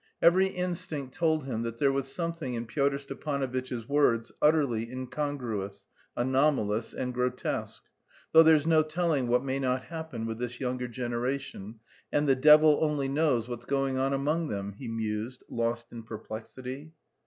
[0.19, 5.85] Every instinct told him that there was something in Pyotr Stepanovitch's words utterly incongruous,
[6.17, 7.83] anomalous, and grotesque,
[8.31, 12.79] "though there's no telling what may not happen with this 'younger generation,' and the devil
[12.81, 16.93] only knows what's going on among them," he mused, lost in perplexity.